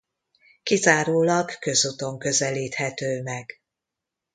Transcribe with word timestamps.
Kizárólag 0.63 1.59
közúton 1.59 2.19
közelíthető 2.19 3.21
meg. 3.21 3.61